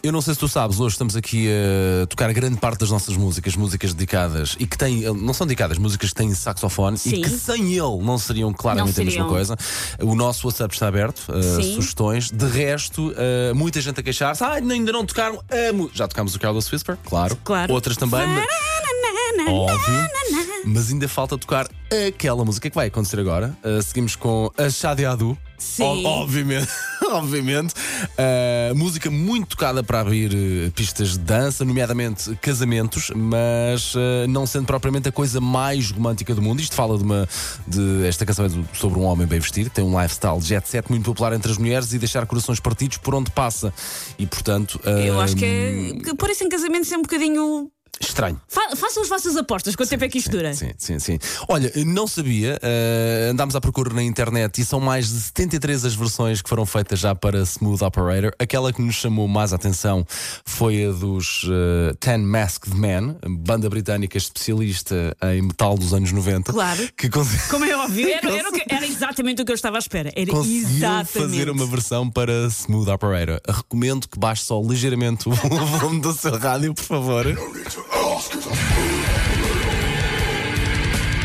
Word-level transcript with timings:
Eu 0.00 0.10
não 0.10 0.20
sei 0.22 0.32
se 0.34 0.40
tu 0.40 0.48
sabes, 0.48 0.80
hoje 0.80 0.94
estamos 0.94 1.14
aqui 1.14 1.48
a 2.02 2.06
tocar 2.06 2.32
grande 2.32 2.56
parte 2.56 2.80
das 2.80 2.90
nossas 2.90 3.14
músicas, 3.16 3.54
músicas 3.54 3.92
dedicadas 3.92 4.56
e 4.58 4.66
que 4.66 4.76
têm, 4.76 5.02
não 5.14 5.34
são 5.34 5.46
dedicadas, 5.46 5.76
músicas 5.78 6.08
que 6.08 6.14
têm 6.16 6.34
saxofone 6.34 6.96
Sim. 6.98 7.16
e 7.16 7.20
que 7.22 7.28
sem 7.28 7.74
ele 7.74 7.98
não 8.02 8.16
seriam 8.18 8.52
claramente 8.54 8.96
Não 8.96 9.02
a 9.02 9.04
mesma 9.04 9.10
seriam. 9.10 9.28
coisa. 9.28 9.56
O 10.00 10.14
nosso 10.16 10.46
WhatsApp 10.48 10.74
está 10.74 10.88
aberto, 10.88 11.20
uh, 11.28 11.62
sugestões. 11.62 12.30
De 12.32 12.46
resto, 12.46 13.10
uh, 13.12 13.54
muita 13.54 13.80
gente 13.82 14.00
a 14.00 14.02
queixar-se, 14.02 14.42
ah, 14.42 14.54
ainda 14.54 14.90
não 14.92 15.04
tocaram. 15.06 15.40
a 15.50 15.72
mu-". 15.72 15.90
Já 15.92 16.08
tocámos 16.08 16.34
o 16.34 16.40
Carlos 16.40 16.72
Whisper, 16.72 16.96
claro. 17.04 17.36
Claro. 17.44 17.72
Outras 17.72 17.96
também. 17.96 18.26
mas- 18.26 18.46
Óbvio. 19.48 20.08
Mas 20.64 20.90
ainda 20.90 21.08
falta 21.08 21.36
tocar 21.36 21.68
aquela 22.08 22.44
música 22.44 22.68
que 22.70 22.74
vai 22.76 22.86
acontecer 22.88 23.18
agora. 23.20 23.56
Seguimos 23.84 24.16
com 24.16 24.50
a 24.56 24.70
Shadi 24.70 25.04
Adu. 25.04 25.36
Sim. 25.58 25.82
Ob- 25.84 26.04
obviamente. 26.06 26.68
Obviamente. 27.12 27.72
Uh, 27.72 28.74
música 28.74 29.10
muito 29.10 29.48
tocada 29.48 29.82
para 29.82 30.00
abrir 30.00 30.32
uh, 30.32 30.70
pistas 30.72 31.12
de 31.12 31.18
dança, 31.18 31.64
nomeadamente 31.64 32.34
casamentos, 32.36 33.10
mas 33.14 33.94
uh, 33.94 34.26
não 34.28 34.46
sendo 34.46 34.66
propriamente 34.66 35.08
a 35.08 35.12
coisa 35.12 35.40
mais 35.40 35.90
romântica 35.90 36.34
do 36.34 36.42
mundo. 36.42 36.60
Isto 36.60 36.74
fala 36.74 36.96
de 36.96 37.04
uma. 37.04 37.28
De, 37.66 38.06
esta 38.06 38.24
canção 38.24 38.46
é 38.46 38.48
sobre 38.76 38.98
um 38.98 39.04
homem 39.04 39.26
bem 39.26 39.40
vestido, 39.40 39.70
que 39.70 39.76
tem 39.76 39.84
um 39.84 40.00
lifestyle 40.00 40.40
jet 40.40 40.68
set 40.68 40.88
muito 40.90 41.04
popular 41.04 41.32
entre 41.32 41.50
as 41.50 41.58
mulheres 41.58 41.92
e 41.92 41.98
deixar 41.98 42.26
corações 42.26 42.60
partidos 42.60 42.98
por 42.98 43.14
onde 43.14 43.30
passa. 43.30 43.72
E 44.18 44.26
portanto. 44.26 44.80
Eu 44.84 45.20
acho 45.20 45.36
que 45.36 45.44
é. 45.44 46.14
Pôr 46.16 46.30
isso 46.30 46.44
em 46.44 46.48
casamento 46.48 46.92
é 46.92 46.96
um 46.96 47.02
bocadinho. 47.02 47.70
Estranho. 48.12 48.38
Fa- 48.46 48.76
façam 48.76 49.02
as 49.02 49.08
vossas 49.08 49.36
apostas, 49.36 49.74
quanto 49.74 49.88
tempo 49.88 50.04
é 50.04 50.08
que 50.08 50.18
isto 50.18 50.30
dura? 50.30 50.52
Sim, 50.52 50.70
sim, 50.76 50.98
sim. 50.98 51.18
Olha, 51.48 51.72
não 51.86 52.06
sabia, 52.06 52.58
eh, 52.62 53.28
andámos 53.30 53.56
à 53.56 53.60
procura 53.60 53.92
na 53.94 54.02
internet 54.02 54.60
e 54.60 54.64
são 54.64 54.78
mais 54.80 55.08
de 55.08 55.18
73 55.18 55.86
as 55.86 55.94
versões 55.94 56.42
que 56.42 56.48
foram 56.48 56.66
feitas 56.66 56.98
já 56.98 57.14
para 57.14 57.40
Smooth 57.40 57.82
Operator. 57.82 58.32
Aquela 58.38 58.70
que 58.70 58.82
nos 58.82 58.96
chamou 58.96 59.26
mais 59.26 59.52
a 59.52 59.56
atenção 59.56 60.06
foi 60.44 60.84
a 60.84 60.92
dos 60.92 61.46
eh, 61.48 61.94
Ten 61.98 62.18
Masked 62.18 62.74
Men, 62.74 63.16
banda 63.26 63.70
britânica 63.70 64.18
especialista 64.18 65.16
em 65.34 65.40
metal 65.42 65.76
dos 65.78 65.94
anos 65.94 66.12
90. 66.12 66.52
Claro. 66.52 66.88
Que 66.96 67.08
Como 67.48 67.64
é 67.64 67.74
óbvio, 67.76 68.08
era, 68.08 68.28
era 68.30 68.50
era 68.68 68.86
exatamente 68.86 69.40
o 69.40 69.44
que 69.44 69.52
eu 69.52 69.56
estava 69.56 69.78
à 69.78 69.80
espera. 69.80 70.12
Era 70.14 70.30
exatamente. 70.30 71.12
fazer 71.12 71.48
uma 71.48 71.66
versão 71.66 72.10
para 72.10 72.46
Smooth 72.48 72.90
Operator. 72.90 73.40
Recomendo 73.48 74.06
que 74.08 74.18
baixe 74.18 74.44
só 74.44 74.60
ligeiramente 74.60 75.28
o 75.28 75.32
volume 75.32 76.00
do 76.00 76.12
seu 76.12 76.36
rádio, 76.36 76.74
por 76.74 76.84
favor. 76.84 77.26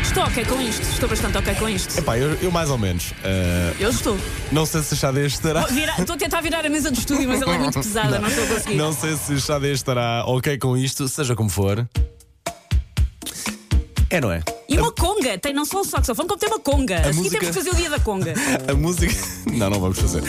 Estou 0.02 0.22
ok 0.22 0.44
com 0.44 0.60
isto, 0.62 0.82
estou 0.82 1.08
bastante 1.08 1.36
ok 1.38 1.54
com 1.56 1.68
isto. 1.68 1.98
Epá, 1.98 2.16
eu, 2.16 2.34
eu 2.40 2.50
mais 2.52 2.70
ou 2.70 2.78
menos. 2.78 3.12
Eh, 3.24 3.74
Eu 3.80 3.90
estou. 3.90 4.16
não 4.52 4.64
sei 4.64 4.82
se 4.82 4.94
a 4.94 4.96
Xadê 4.96 5.26
estará. 5.26 5.66
Estou 5.98 6.14
a 6.14 6.18
tentar 6.18 6.40
virar 6.40 6.64
a 6.64 6.68
mesa 6.68 6.90
de 6.92 7.00
estúdio, 7.00 7.28
mas 7.28 7.42
ela 7.42 7.54
é 7.54 7.58
muito 7.58 7.74
pesada, 7.80 8.18
não, 8.20 8.28
estou 8.28 8.44
a 8.44 8.46
conseguir. 8.46 8.74
Não 8.76 8.92
sei 8.92 9.16
se 9.16 9.32
o 9.32 9.40
Xadê 9.40 9.72
estará 9.72 10.24
ok 10.26 10.56
com 10.58 10.76
isto, 10.76 11.08
seja 11.08 11.34
como 11.34 11.50
for. 11.50 11.86
É, 14.10 14.20
não 14.22 14.32
é? 14.32 14.40
E 14.68 14.78
uma 14.78 14.90
conga, 14.90 15.36
tem 15.38 15.52
não 15.52 15.64
só 15.66 15.80
um 15.80 15.84
saxofone, 15.84 16.26
como 16.28 16.40
tem 16.40 16.48
uma 16.48 16.58
conga. 16.60 17.00
A, 17.00 17.04
seguir 17.04 17.16
música- 17.18 17.38
temos 17.40 17.48
que 17.56 17.62
fazer 17.62 17.70
o 17.70 17.74
dia 17.74 17.90
da 17.90 18.00
conga. 18.00 18.32
A 18.66 18.74
música. 18.74 19.14
Não, 19.52 19.68
não 19.68 19.80
vamos 19.80 19.98
fazer. 19.98 20.22